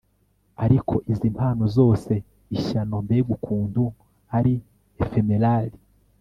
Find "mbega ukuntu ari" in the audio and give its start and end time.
3.05-4.53